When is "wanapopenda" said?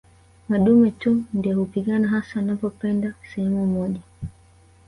2.39-3.13